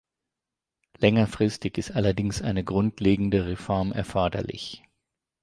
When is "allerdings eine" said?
1.91-2.63